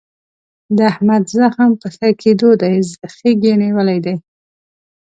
د 0.75 0.77
احمد 0.91 1.23
زخم 1.37 1.69
په 1.81 1.87
ښه 1.95 2.09
کېدو 2.21 2.49
دی. 2.61 2.75
خیګ 3.15 3.39
یې 3.47 3.53
نیولی 3.63 3.99
دی. 4.05 4.15